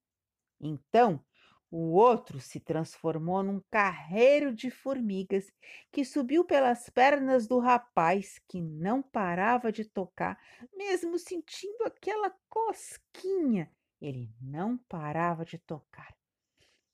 Então, 0.60 1.22
o 1.70 1.92
outro 1.92 2.40
se 2.40 2.58
transformou 2.58 3.42
num 3.42 3.60
carreiro 3.70 4.54
de 4.54 4.70
formigas 4.70 5.52
que 5.92 6.02
subiu 6.02 6.44
pelas 6.44 6.88
pernas 6.88 7.46
do 7.46 7.58
rapaz, 7.58 8.40
que 8.48 8.62
não 8.62 9.02
parava 9.02 9.70
de 9.70 9.84
tocar, 9.84 10.38
mesmo 10.74 11.18
sentindo 11.18 11.82
aquela 11.84 12.34
cosquinha. 12.48 13.70
Ele 14.00 14.30
não 14.40 14.78
parava 14.88 15.44
de 15.44 15.58
tocar. 15.58 16.16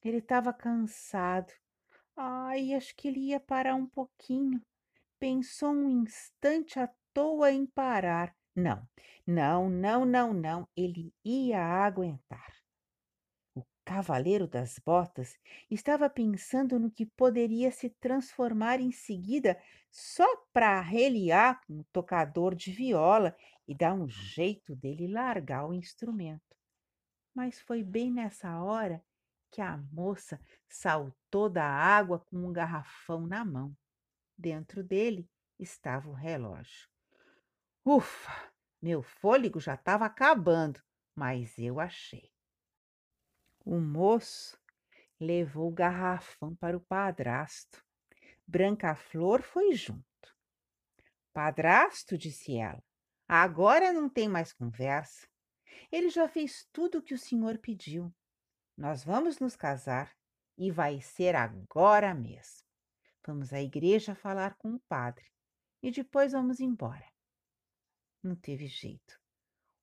Ele 0.03 0.19
estava 0.19 0.53
cansado. 0.53 1.53
Ai, 2.17 2.75
acho 2.75 2.97
que 2.97 3.07
ele 3.07 3.21
ia 3.29 3.39
parar 3.39 3.77
um 3.77 3.87
pouquinho. 3.87 4.61
Pensou 5.19 5.71
um 5.71 5.89
instante 6.03 6.79
à 6.79 6.89
toa 7.13 7.51
em 7.51 7.67
parar. 7.67 8.35
Não, 8.55 8.87
não, 9.27 9.69
não, 9.71 10.05
não, 10.05 10.33
não. 10.33 10.69
Ele 10.77 11.13
ia 11.25 11.61
aguentar. 11.61 12.53
O 13.55 13.65
cavaleiro 13.85 14.47
das 14.47 14.79
botas 14.79 15.39
estava 15.71 16.11
pensando 16.11 16.79
no 16.79 16.91
que 16.91 17.07
poderia 17.07 17.71
se 17.71 17.91
transformar 17.91 18.81
em 18.81 18.91
seguida 18.91 19.61
só 19.91 20.27
para 20.53 20.81
reliar 20.81 21.61
com 21.67 21.81
o 21.81 21.85
tocador 21.93 22.55
de 22.55 22.73
viola 22.73 23.35
e 23.67 23.75
dar 23.75 23.95
um 23.95 24.09
jeito 24.09 24.75
dele 24.75 25.07
largar 25.07 25.67
o 25.67 25.75
instrumento. 25.75 26.43
Mas 27.35 27.61
foi 27.61 27.83
bem 27.83 28.13
nessa 28.13 28.61
hora 28.63 29.03
que 29.51 29.61
a 29.61 29.77
moça 29.93 30.41
saltou 30.69 31.49
da 31.49 31.65
água 31.65 32.19
com 32.19 32.37
um 32.37 32.53
garrafão 32.53 33.27
na 33.27 33.45
mão. 33.45 33.75
Dentro 34.37 34.83
dele 34.83 35.31
estava 35.59 36.09
o 36.09 36.13
relógio. 36.13 36.89
Ufa! 37.85 38.53
Meu 38.83 39.03
fôlego 39.03 39.59
já 39.61 39.75
estava 39.75 40.05
acabando, 40.05 40.79
mas 41.15 41.57
eu 41.59 41.81
achei. 41.81 42.31
O 43.65 43.81
moço 43.81 44.61
levou 45.19 45.69
o 45.71 45.75
garrafão 45.75 46.55
para 46.55 46.77
o 46.77 46.81
padrasto. 46.81 47.83
Branca 48.47 48.95
Flor 48.95 49.41
foi 49.41 49.73
junto. 49.73 50.05
Padrasto, 51.33 52.19
disse 52.19 52.59
ela, 52.59 52.83
agora 53.27 53.91
não 53.91 54.09
tem 54.09 54.29
mais 54.29 54.53
conversa. 54.53 55.27
Ele 55.91 56.11
já 56.11 56.29
fez 56.29 56.69
tudo 56.71 56.99
o 56.99 57.03
que 57.03 57.15
o 57.15 57.19
senhor 57.19 57.57
pediu. 57.59 58.15
Nós 58.77 59.03
vamos 59.03 59.39
nos 59.39 59.57
casar 59.57 60.15
e 60.59 60.71
vai 60.71 61.01
ser 61.01 61.35
agora 61.35 62.15
mesmo. 62.15 62.64
Vamos 63.27 63.53
à 63.53 63.61
igreja 63.61 64.15
falar 64.15 64.55
com 64.57 64.75
o 64.75 64.81
padre 64.81 65.25
e 65.83 65.91
depois 65.91 66.33
vamos 66.33 66.61
embora. 66.61 67.07
Não 68.23 68.37
teve 68.37 68.67
jeito. 68.67 69.19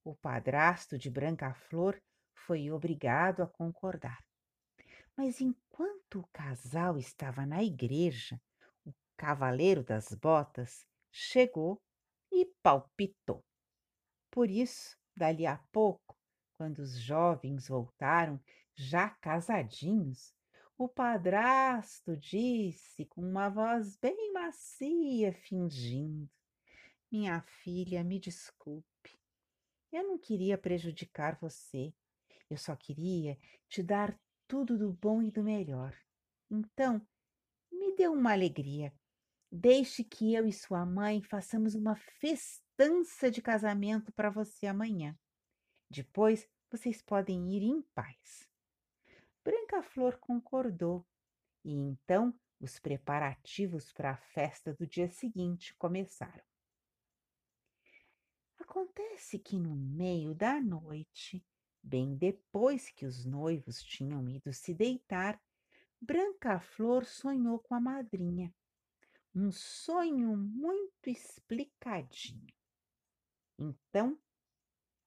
O 0.03 0.15
padrasto 0.15 0.97
de 0.97 1.09
Branca 1.09 1.53
Flor 1.53 1.99
foi 2.33 2.71
obrigado 2.71 3.41
a 3.41 3.47
concordar. 3.47 4.19
Mas 5.15 5.41
enquanto 5.41 6.19
o 6.19 6.27
casal 6.33 6.97
estava 6.97 7.45
na 7.45 7.63
igreja, 7.63 8.39
o 8.85 8.93
cavaleiro 9.17 9.83
das 9.83 10.13
botas 10.13 10.85
chegou 11.11 11.79
e 12.31 12.45
palpitou. 12.63 13.43
Por 14.31 14.49
isso, 14.49 14.95
dali 15.15 15.45
a 15.45 15.57
pouco, 15.71 16.15
Quando 16.53 16.79
os 16.79 16.99
jovens 16.99 17.67
voltaram, 17.67 18.39
já 18.75 19.09
casadinhos, 19.09 20.31
o 20.83 20.89
padrasto 20.89 22.17
disse 22.17 23.05
com 23.05 23.21
uma 23.21 23.49
voz 23.49 23.95
bem 23.97 24.33
macia, 24.33 25.31
fingindo: 25.31 26.27
Minha 27.11 27.39
filha, 27.41 28.03
me 28.03 28.19
desculpe. 28.19 29.19
Eu 29.91 30.03
não 30.07 30.17
queria 30.17 30.57
prejudicar 30.57 31.37
você. 31.39 31.93
Eu 32.49 32.57
só 32.57 32.75
queria 32.75 33.37
te 33.69 33.83
dar 33.83 34.19
tudo 34.47 34.75
do 34.75 34.91
bom 34.91 35.21
e 35.21 35.29
do 35.29 35.43
melhor. 35.43 35.95
Então, 36.49 36.99
me 37.71 37.95
dê 37.95 38.07
uma 38.07 38.31
alegria. 38.31 38.91
Deixe 39.51 40.03
que 40.03 40.33
eu 40.33 40.47
e 40.47 40.51
sua 40.51 40.83
mãe 40.83 41.21
façamos 41.21 41.75
uma 41.75 41.95
festança 41.95 43.29
de 43.29 43.41
casamento 43.41 44.11
para 44.13 44.31
você 44.31 44.65
amanhã. 44.65 45.15
Depois 45.89 46.49
vocês 46.71 47.03
podem 47.03 47.53
ir 47.53 47.61
em 47.61 47.83
paz. 47.93 48.50
Branca 49.43 49.81
Flor 49.81 50.17
concordou, 50.19 51.05
e 51.63 51.73
então 51.73 52.33
os 52.59 52.79
preparativos 52.79 53.91
para 53.91 54.11
a 54.11 54.17
festa 54.17 54.73
do 54.73 54.85
dia 54.85 55.09
seguinte 55.09 55.75
começaram. 55.75 56.43
Acontece 58.59 59.39
que 59.39 59.57
no 59.57 59.75
meio 59.75 60.35
da 60.35 60.61
noite, 60.61 61.43
bem 61.81 62.15
depois 62.15 62.89
que 62.89 63.05
os 63.05 63.25
noivos 63.25 63.83
tinham 63.83 64.29
ido 64.29 64.53
se 64.53 64.73
deitar, 64.73 65.41
Branca 65.99 66.59
Flor 66.59 67.05
sonhou 67.05 67.59
com 67.59 67.73
a 67.73 67.79
madrinha. 67.79 68.53
Um 69.33 69.51
sonho 69.51 70.37
muito 70.37 71.09
explicadinho. 71.09 72.53
Então, 73.57 74.19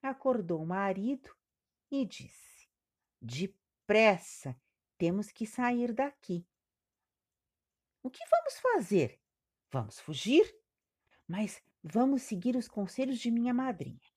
acordou 0.01 0.61
o 0.61 0.67
marido 0.67 1.33
e 1.89 2.05
disse: 2.05 2.69
Depressa, 3.87 4.59
temos 4.97 5.31
que 5.31 5.45
sair 5.45 5.93
daqui. 5.93 6.43
O 8.01 8.09
que 8.09 8.25
vamos 8.31 8.59
fazer? 8.59 9.21
Vamos 9.71 9.99
fugir? 9.99 10.59
Mas 11.27 11.61
vamos 11.83 12.23
seguir 12.23 12.55
os 12.55 12.67
conselhos 12.67 13.19
de 13.19 13.29
minha 13.29 13.53
madrinha. 13.53 14.11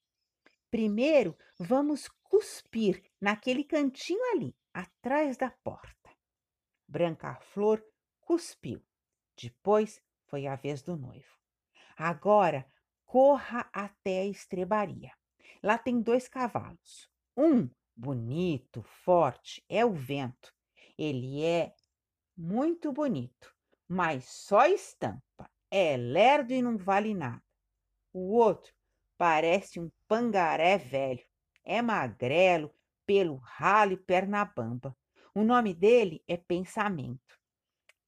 Primeiro, 0.71 1.37
vamos 1.59 2.09
cuspir 2.23 3.05
naquele 3.21 3.63
cantinho 3.63 4.23
ali, 4.33 4.57
atrás 4.73 5.37
da 5.37 5.51
porta. 5.51 6.17
Branca 6.89 7.35
Flor 7.35 7.85
cuspiu. 8.23 8.83
Depois 9.37 10.03
foi 10.29 10.47
a 10.47 10.57
vez 10.57 10.81
do 10.81 10.97
noivo. 10.97 11.39
Agora 11.95 12.67
corra 13.05 13.69
até 13.71 14.21
a 14.21 14.27
estrebaria. 14.27 15.13
Lá 15.63 15.77
tem 15.77 16.01
dois 16.01 16.27
cavalos. 16.27 17.11
Um 17.37 17.69
bonito, 17.99 18.83
forte, 18.83 19.65
é 19.69 19.85
o 19.85 19.93
vento. 19.93 20.55
Ele 20.97 21.45
é 21.45 21.75
muito 22.37 22.93
bonito, 22.93 23.53
mas 23.89 24.25
só 24.27 24.67
estampa. 24.67 25.51
É 25.71 25.97
lerdo 25.97 26.53
e 26.53 26.63
não 26.63 26.79
vale 26.79 27.13
nada. 27.13 27.43
O 28.13 28.37
outro 28.37 28.73
parece 29.19 29.81
um 29.81 29.91
pangaré 30.07 30.79
velho. 30.79 31.25
É 31.65 31.83
magrelo, 31.83 32.73
pelo 33.05 33.37
ralo 33.37 33.93
e 33.93 33.97
perna 33.97 34.45
bamba. 34.45 34.97
O 35.35 35.43
nome 35.43 35.75
dele 35.75 36.23
é 36.27 36.37
Pensamento. 36.37 37.38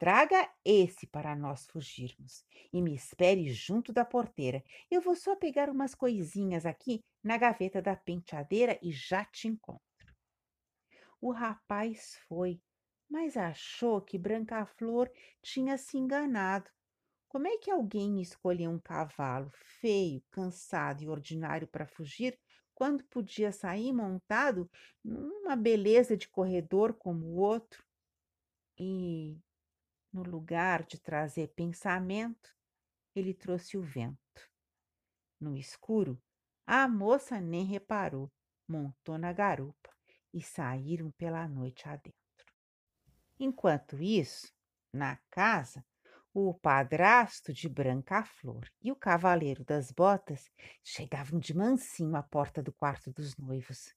Traga 0.00 0.50
esse 0.64 1.06
para 1.06 1.36
nós 1.36 1.66
fugirmos 1.66 2.42
e 2.72 2.80
me 2.80 2.94
espere 2.94 3.52
junto 3.52 3.92
da 3.92 4.02
porteira. 4.02 4.64
Eu 4.90 5.02
vou 5.02 5.14
só 5.14 5.36
pegar 5.36 5.68
umas 5.68 5.94
coisinhas 5.94 6.64
aqui 6.64 7.04
na 7.22 7.36
gaveta 7.36 7.82
da 7.82 7.94
penteadeira 7.94 8.78
e 8.80 8.90
já 8.90 9.26
te 9.26 9.46
encontro. 9.46 9.84
O 11.20 11.30
rapaz 11.32 12.18
foi, 12.26 12.62
mas 13.10 13.36
achou 13.36 14.00
que 14.00 14.16
Branca 14.16 14.64
Flor 14.64 15.10
tinha 15.42 15.76
se 15.76 15.98
enganado. 15.98 16.70
Como 17.28 17.46
é 17.46 17.58
que 17.58 17.70
alguém 17.70 18.22
escolheu 18.22 18.70
um 18.70 18.80
cavalo 18.80 19.50
feio, 19.52 20.24
cansado 20.30 21.02
e 21.02 21.08
ordinário 21.10 21.68
para 21.68 21.86
fugir 21.86 22.38
quando 22.74 23.04
podia 23.04 23.52
sair 23.52 23.92
montado 23.92 24.66
numa 25.04 25.54
beleza 25.56 26.16
de 26.16 26.26
corredor 26.26 26.94
como 26.94 27.26
o 27.26 27.36
outro? 27.36 27.84
E 28.78 29.38
no 30.12 30.22
lugar 30.22 30.84
de 30.84 30.98
trazer 30.98 31.48
pensamento, 31.54 32.54
ele 33.14 33.34
trouxe 33.34 33.76
o 33.76 33.82
vento. 33.82 34.50
No 35.40 35.56
escuro, 35.56 36.20
a 36.66 36.86
moça 36.86 37.40
nem 37.40 37.64
reparou, 37.64 38.30
montou 38.68 39.18
na 39.18 39.32
garupa 39.32 39.90
e 40.32 40.42
saíram 40.42 41.10
pela 41.12 41.48
noite 41.48 41.88
adentro. 41.88 42.14
Enquanto 43.38 44.00
isso, 44.02 44.52
na 44.92 45.16
casa, 45.30 45.84
o 46.32 46.54
padrasto 46.54 47.52
de 47.52 47.68
Branca 47.68 48.22
Flor 48.22 48.70
e 48.80 48.92
o 48.92 48.96
cavaleiro 48.96 49.64
das 49.64 49.90
botas 49.90 50.48
chegavam 50.84 51.40
de 51.40 51.54
mansinho 51.54 52.14
à 52.14 52.22
porta 52.22 52.62
do 52.62 52.72
quarto 52.72 53.10
dos 53.12 53.36
noivos. 53.36 53.94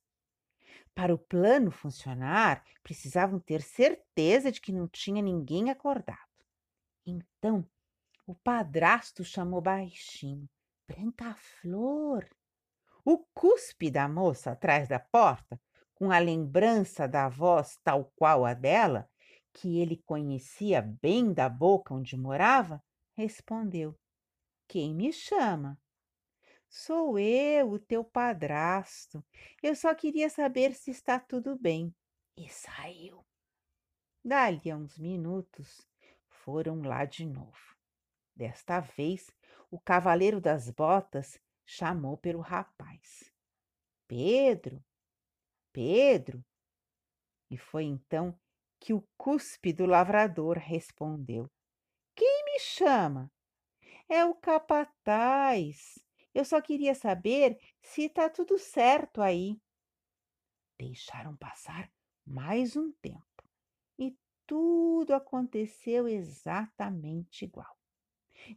Para 0.95 1.13
o 1.13 1.17
plano 1.17 1.71
funcionar, 1.71 2.63
precisavam 2.83 3.39
ter 3.39 3.61
certeza 3.61 4.51
de 4.51 4.61
que 4.61 4.71
não 4.71 4.87
tinha 4.87 5.21
ninguém 5.21 5.69
acordado. 5.69 6.19
Então, 7.05 7.67
o 8.25 8.35
padrasto 8.35 9.23
chamou 9.23 9.61
baixinho: 9.61 10.47
Branca 10.87 11.33
Flor. 11.35 12.27
O 13.03 13.17
cuspe 13.33 13.91
da 13.91 14.07
moça 14.07 14.51
atrás 14.51 14.87
da 14.87 14.99
porta, 14.99 15.59
com 15.93 16.11
a 16.11 16.19
lembrança 16.19 17.07
da 17.07 17.27
voz 17.27 17.77
tal 17.83 18.11
qual 18.15 18.45
a 18.45 18.53
dela, 18.53 19.09
que 19.51 19.79
ele 19.79 20.01
conhecia 20.05 20.81
bem 20.81 21.33
da 21.33 21.49
boca 21.49 21.93
onde 21.93 22.17
morava, 22.17 22.81
respondeu: 23.13 23.95
Quem 24.67 24.95
me 24.95 25.11
chama? 25.11 25.77
Sou 26.75 27.19
eu, 27.19 27.73
o 27.73 27.77
teu 27.77 28.03
padrasto. 28.03 29.23
Eu 29.61 29.75
só 29.75 29.93
queria 29.93 30.27
saber 30.27 30.73
se 30.73 30.89
está 30.89 31.19
tudo 31.19 31.55
bem. 31.55 31.93
E 32.35 32.49
saiu. 32.49 33.23
Dali 34.25 34.71
a 34.71 34.75
uns 34.75 34.97
minutos, 34.97 35.87
foram 36.27 36.81
lá 36.81 37.05
de 37.05 37.27
novo. 37.27 37.77
Desta 38.35 38.79
vez, 38.79 39.29
o 39.69 39.79
cavaleiro 39.79 40.41
das 40.41 40.71
botas 40.71 41.39
chamou 41.63 42.17
pelo 42.17 42.41
rapaz. 42.41 43.31
Pedro, 44.07 44.83
Pedro. 45.71 46.43
E 47.51 47.55
foi 47.55 47.83
então 47.83 48.35
que 48.79 48.95
o 48.95 49.07
cuspe 49.15 49.71
do 49.71 49.85
lavrador 49.85 50.57
respondeu: 50.57 51.47
Quem 52.15 52.45
me 52.45 52.59
chama? 52.59 53.31
É 54.09 54.25
o 54.25 54.33
capataz. 54.33 56.03
Eu 56.33 56.43
só 56.43 56.59
queria 56.59 56.95
saber 56.95 57.59
se 57.81 58.03
está 58.03 58.29
tudo 58.29 58.57
certo 58.57 59.21
aí. 59.21 59.61
Deixaram 60.79 61.35
passar 61.35 61.91
mais 62.25 62.75
um 62.75 62.91
tempo 62.93 63.43
e 63.99 64.17
tudo 64.47 65.13
aconteceu 65.13 66.07
exatamente 66.07 67.45
igual. 67.45 67.77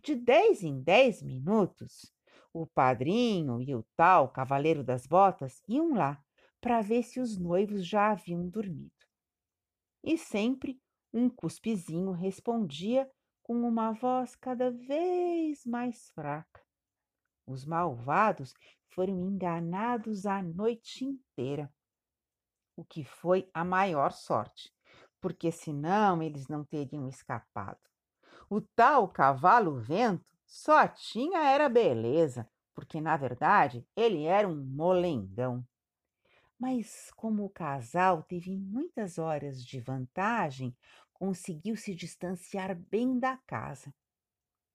De 0.02 0.14
dez 0.14 0.62
em 0.62 0.80
dez 0.80 1.22
minutos, 1.22 2.12
o 2.52 2.66
padrinho 2.66 3.60
e 3.60 3.74
o 3.74 3.84
tal 3.94 4.30
cavaleiro 4.30 4.82
das 4.82 5.06
botas 5.06 5.62
iam 5.68 5.94
lá 5.94 6.22
para 6.60 6.80
ver 6.80 7.02
se 7.02 7.20
os 7.20 7.36
noivos 7.36 7.86
já 7.86 8.10
haviam 8.10 8.48
dormido. 8.48 8.90
E 10.02 10.16
sempre 10.16 10.80
um 11.12 11.28
cuspezinho 11.28 12.12
respondia 12.12 13.08
com 13.42 13.54
uma 13.54 13.92
voz 13.92 14.34
cada 14.34 14.70
vez 14.70 15.64
mais 15.66 16.10
fraca. 16.10 16.65
Os 17.46 17.64
malvados 17.64 18.52
foram 18.88 19.20
enganados 19.20 20.26
a 20.26 20.42
noite 20.42 21.04
inteira, 21.04 21.72
o 22.74 22.84
que 22.84 23.04
foi 23.04 23.48
a 23.54 23.64
maior 23.64 24.10
sorte, 24.10 24.74
porque 25.20 25.52
senão 25.52 26.20
eles 26.20 26.48
não 26.48 26.64
teriam 26.64 27.08
escapado. 27.08 27.78
O 28.50 28.60
tal 28.60 29.08
cavalo 29.08 29.78
vento 29.78 30.36
só 30.44 30.88
tinha 30.88 31.38
era 31.38 31.68
beleza, 31.68 32.50
porque 32.74 33.00
na 33.00 33.16
verdade 33.16 33.86
ele 33.94 34.24
era 34.24 34.48
um 34.48 34.64
molengão. 34.64 35.64
Mas 36.58 37.12
como 37.14 37.44
o 37.44 37.50
casal 37.50 38.24
teve 38.24 38.56
muitas 38.56 39.18
horas 39.18 39.64
de 39.64 39.80
vantagem, 39.80 40.76
conseguiu 41.12 41.76
se 41.76 41.94
distanciar 41.94 42.74
bem 42.74 43.18
da 43.18 43.36
casa 43.46 43.94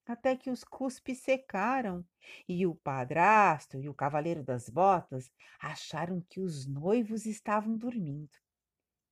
até 0.06 0.36
que 0.36 0.50
os 0.50 0.64
cuspes 0.64 1.20
secaram, 1.20 2.06
e 2.48 2.66
o 2.68 2.76
padrasto 2.76 3.78
e 3.78 3.88
o 3.88 3.94
cavaleiro 3.94 4.44
das 4.44 4.70
botas 4.70 5.32
acharam 5.60 6.22
que 6.30 6.40
os 6.40 6.66
noivos 6.68 7.26
estavam 7.26 7.78
dormindo. 7.78 8.38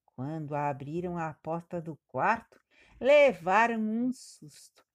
Quando 0.06 0.56
abriram 0.56 1.17
a 1.17 1.34
porta 1.34 1.82
do 1.82 1.95
quarto, 2.08 2.60
levaram 2.99 3.80
um 3.80 4.12
susto. 4.12 4.86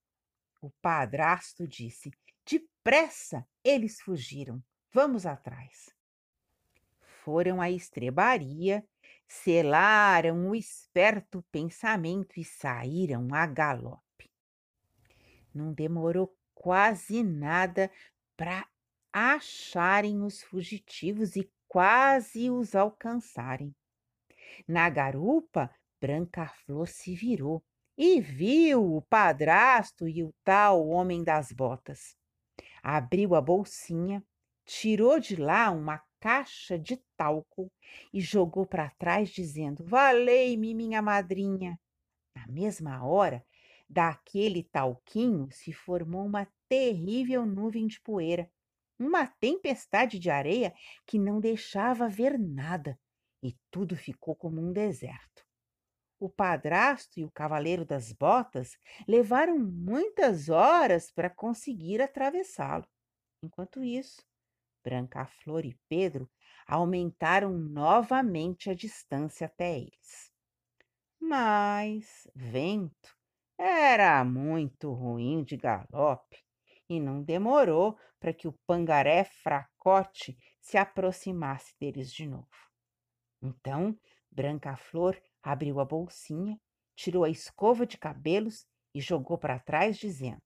O 0.61 0.71
padrasto 0.83 1.67
disse: 1.67 2.11
Depressa! 2.45 3.47
Eles 3.63 4.01
fugiram. 4.01 4.63
Vamos 4.93 5.25
atrás. 5.25 5.91
foram 7.25 7.61
à 7.61 7.71
estrebaria, 7.71 8.87
selaram 9.27 10.51
o 10.51 10.55
esperto 10.55 11.43
pensamento 11.51 12.39
e 12.39 12.45
saíram 12.45 13.29
a 13.33 13.47
galope. 13.47 14.04
Não 15.55 15.73
demorou 15.73 16.35
quase 16.55 17.23
nada 17.23 17.91
para 18.37 18.67
acharem 19.13 20.23
os 20.23 20.43
fugitivos 20.43 21.37
e 21.37 21.49
quase 21.69 22.51
os 22.51 22.75
alcançarem. 22.75 23.73
Na 24.67 24.91
garupa, 24.91 25.71
Branca 26.01 26.47
Flor 26.47 26.89
se 26.89 27.15
virou 27.15 27.63
e 27.97 28.21
viu 28.21 28.97
o 28.97 29.03
padrasto 29.03 30.09
e 30.09 30.23
o 30.25 30.33
tal 30.45 30.89
homem 30.89 31.23
das 31.23 31.53
botas. 31.53 32.17
Abriu 32.83 33.35
a 33.35 33.41
bolsinha, 33.41 34.23
tirou 34.65 35.21
de 35.21 35.37
lá 35.37 35.71
uma 35.71 36.03
caixa 36.21 36.79
de 36.79 36.97
talco 37.17 37.71
e 38.13 38.21
jogou 38.21 38.67
para 38.67 38.91
trás, 38.99 39.31
dizendo: 39.31 39.85
Valei-me, 39.85 40.75
minha 40.75 41.01
madrinha. 41.01 41.79
Na 42.37 42.47
mesma 42.49 43.05
hora, 43.05 43.45
daquele 43.89 44.63
talquinho 44.63 45.49
se 45.51 45.73
formou 45.73 46.25
uma 46.25 46.47
terrível 46.69 47.45
nuvem 47.47 47.87
de 47.87 48.01
poeira, 48.01 48.51
uma 48.99 49.27
tempestade 49.27 50.19
de 50.19 50.31
areia 50.31 50.75
que 51.07 51.19
não 51.19 51.41
deixava 51.41 52.09
ver 52.09 52.39
nada, 52.39 52.99
e 53.43 53.57
tudo 53.71 53.97
ficou 53.97 54.35
como 54.35 54.61
um 54.61 54.73
deserto. 54.73 55.45
O 56.19 56.31
padrasto 56.31 57.21
e 57.21 57.25
o 57.25 57.31
cavaleiro 57.31 57.85
das 57.85 58.13
botas 58.13 58.79
levaram 59.07 59.59
muitas 59.59 60.49
horas 60.49 61.11
para 61.11 61.29
conseguir 61.29 62.01
atravessá-lo. 62.01 62.87
Enquanto 63.43 63.85
isso, 63.85 64.23
Branca 64.83 65.27
Flor 65.27 65.65
e 65.67 65.79
Pedro 65.89 66.31
aumentaram 66.67 67.53
novamente 67.59 68.71
a 68.71 68.75
distância 68.75 69.47
até 69.47 69.79
eles. 69.79 70.33
Mas 71.21 72.27
vento 72.35 73.14
era 73.59 74.25
muito 74.25 74.93
ruim 74.93 75.45
de 75.45 75.57
galope 75.57 76.45
e 76.89 77.01
não 77.01 77.23
demorou 77.23 77.97
para 78.19 78.33
que 78.33 78.49
o 78.49 78.59
pangaré 78.67 79.25
fracote 79.25 80.37
se 80.61 80.77
aproximasse 80.77 81.75
deles 81.79 82.13
de 82.13 82.27
novo. 82.27 82.49
Então, 83.43 83.99
Branca 84.31 84.77
Flor 84.77 85.21
abriu 85.43 85.79
a 85.79 85.85
bolsinha, 85.85 86.59
tirou 86.97 87.25
a 87.25 87.31
escova 87.31 87.87
de 87.87 87.99
cabelos 87.99 88.67
e 88.95 89.01
jogou 89.01 89.37
para 89.37 89.59
trás, 89.59 89.99
dizendo: 89.99 90.41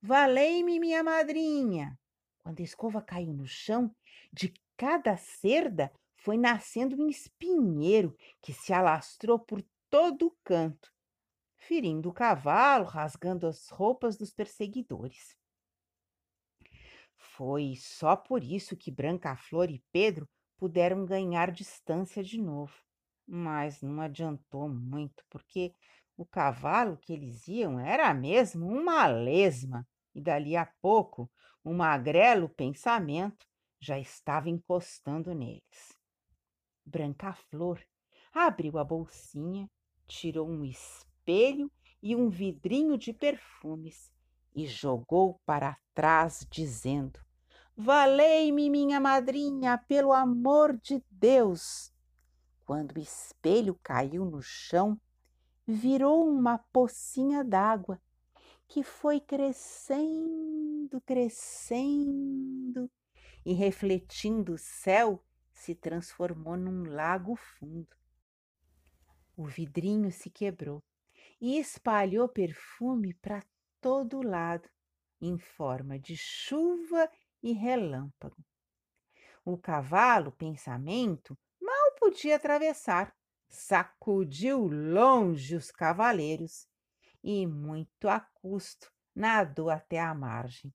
Valei-me, 0.00 0.78
minha 0.78 1.02
madrinha! 1.02 1.98
Quando 2.40 2.60
a 2.60 2.64
escova 2.64 3.00
caiu 3.00 3.32
no 3.32 3.46
chão, 3.46 3.94
de 4.32 4.52
cada 4.76 5.16
cerda 5.16 5.92
foi 6.16 6.36
nascendo 6.36 7.00
um 7.02 7.08
espinheiro 7.08 8.16
que 8.40 8.52
se 8.52 8.72
alastrou 8.72 9.38
por 9.38 9.64
todo 9.88 10.26
o 10.26 10.36
canto, 10.44 10.91
ferindo 11.66 12.08
o 12.08 12.12
cavalo, 12.12 12.84
rasgando 12.84 13.46
as 13.46 13.68
roupas 13.68 14.16
dos 14.16 14.32
perseguidores. 14.32 15.36
Foi 17.16 17.74
só 17.76 18.16
por 18.16 18.42
isso 18.42 18.76
que 18.76 18.90
Branca 18.90 19.36
Flor 19.36 19.70
e 19.70 19.82
Pedro 19.92 20.28
puderam 20.56 21.04
ganhar 21.04 21.50
distância 21.50 22.22
de 22.22 22.40
novo 22.40 22.74
mas 23.26 23.80
não 23.80 24.00
adiantou 24.00 24.68
muito, 24.68 25.24
porque 25.30 25.74
o 26.16 26.26
cavalo 26.26 26.96
que 26.98 27.12
eles 27.12 27.46
iam 27.48 27.78
era 27.78 28.12
mesmo 28.12 28.66
uma 28.66 29.06
lesma, 29.06 29.86
e 30.14 30.20
dali 30.20 30.56
a 30.56 30.66
pouco 30.80 31.30
um 31.64 31.74
magrelo 31.74 32.48
pensamento 32.48 33.46
já 33.80 33.98
estava 33.98 34.50
encostando 34.50 35.34
neles. 35.34 35.98
Branca 36.84 37.32
Flor 37.32 37.80
abriu 38.32 38.78
a 38.78 38.84
bolsinha, 38.84 39.66
tirou 40.06 40.48
um 40.48 40.64
espelho 40.64 41.11
e 42.02 42.16
um 42.16 42.28
vidrinho 42.28 42.98
de 42.98 43.12
perfumes 43.12 44.10
e 44.54 44.66
jogou 44.66 45.40
para 45.46 45.78
trás, 45.94 46.46
dizendo: 46.50 47.20
Valei-me, 47.76 48.68
minha 48.68 49.00
madrinha, 49.00 49.78
pelo 49.88 50.12
amor 50.12 50.76
de 50.76 51.02
Deus! 51.10 51.92
Quando 52.66 52.96
o 52.96 53.00
espelho 53.00 53.78
caiu 53.82 54.24
no 54.24 54.42
chão, 54.42 55.00
virou 55.66 56.28
uma 56.28 56.58
pocinha 56.58 57.44
d'água 57.44 58.00
que 58.68 58.82
foi 58.82 59.20
crescendo, 59.20 61.00
crescendo 61.04 62.90
e 63.44 63.52
refletindo 63.52 64.54
o 64.54 64.58
céu, 64.58 65.22
se 65.52 65.74
transformou 65.74 66.56
num 66.56 66.84
lago 66.84 67.36
fundo. 67.36 67.94
O 69.36 69.44
vidrinho 69.44 70.10
se 70.10 70.30
quebrou 70.30 70.82
e 71.42 71.58
espalhou 71.58 72.26
perfume 72.26 73.12
para 73.14 73.44
todo 73.82 74.22
lado, 74.22 74.66
em 75.20 75.36
forma 75.36 75.98
de 75.98 76.16
chuva 76.16 77.10
e 77.42 77.52
relâmpago. 77.52 78.42
O 79.44 79.58
cavalo, 79.58 80.32
pensamento, 80.32 81.36
podia 82.02 82.34
atravessar. 82.34 83.14
Sacudiu 83.48 84.66
longe 84.66 85.54
os 85.54 85.70
cavaleiros 85.70 86.66
e, 87.22 87.46
muito 87.46 88.08
a 88.08 88.18
custo, 88.18 88.90
nadou 89.14 89.70
até 89.70 90.00
a 90.00 90.12
margem. 90.12 90.74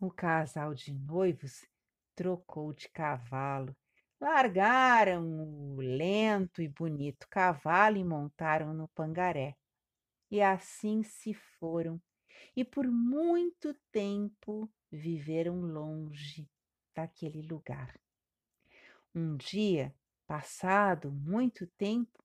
O 0.00 0.10
casal 0.10 0.74
de 0.74 0.92
noivos 0.92 1.64
trocou 2.16 2.72
de 2.72 2.88
cavalo, 2.88 3.76
largaram 4.20 5.24
o 5.74 5.80
lento 5.80 6.62
e 6.62 6.68
bonito 6.68 7.26
cavalo 7.28 7.96
e 7.96 8.04
montaram 8.04 8.72
no 8.72 8.88
pangaré. 8.88 9.56
E 10.30 10.42
assim 10.42 11.02
se 11.02 11.34
foram, 11.34 12.00
e 12.54 12.64
por 12.64 12.86
muito 12.86 13.74
tempo 13.92 14.68
viveram 14.90 15.60
longe 15.60 16.48
daquele 16.94 17.42
lugar. 17.42 17.98
Um 19.14 19.36
dia, 19.36 19.94
passado 20.26 21.10
muito 21.10 21.66
tempo, 21.66 22.24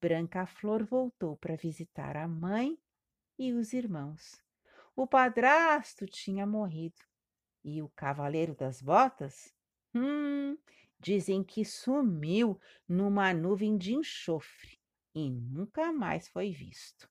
Branca 0.00 0.46
Flor 0.46 0.84
voltou 0.84 1.36
para 1.36 1.56
visitar 1.56 2.16
a 2.16 2.28
mãe 2.28 2.78
e 3.38 3.52
os 3.52 3.72
irmãos. 3.72 4.42
O 4.94 5.06
padrasto 5.06 6.06
tinha 6.06 6.46
morrido 6.46 7.02
e 7.64 7.82
o 7.82 7.88
cavaleiro 7.90 8.54
das 8.54 8.80
botas? 8.80 9.54
Hum, 9.94 10.56
dizem 11.00 11.42
que 11.44 11.64
sumiu 11.64 12.60
numa 12.88 13.32
nuvem 13.32 13.76
de 13.76 13.94
enxofre 13.94 14.78
e 15.14 15.30
nunca 15.30 15.92
mais 15.92 16.28
foi 16.28 16.52
visto. 16.52 17.08